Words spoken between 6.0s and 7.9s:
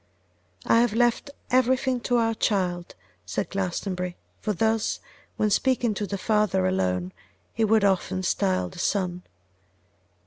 the father alone, he would